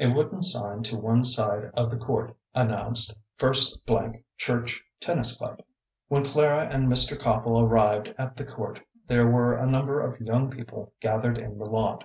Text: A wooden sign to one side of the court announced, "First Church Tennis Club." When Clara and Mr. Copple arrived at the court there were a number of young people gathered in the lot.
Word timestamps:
A 0.00 0.06
wooden 0.06 0.40
sign 0.40 0.82
to 0.84 0.96
one 0.96 1.24
side 1.24 1.70
of 1.74 1.90
the 1.90 1.98
court 1.98 2.34
announced, 2.54 3.14
"First 3.36 3.78
Church 4.38 4.82
Tennis 4.98 5.36
Club." 5.36 5.60
When 6.08 6.24
Clara 6.24 6.66
and 6.72 6.88
Mr. 6.88 7.20
Copple 7.20 7.60
arrived 7.60 8.14
at 8.16 8.38
the 8.38 8.46
court 8.46 8.80
there 9.08 9.26
were 9.28 9.52
a 9.52 9.66
number 9.66 10.00
of 10.00 10.22
young 10.22 10.48
people 10.50 10.94
gathered 11.00 11.36
in 11.36 11.58
the 11.58 11.66
lot. 11.66 12.04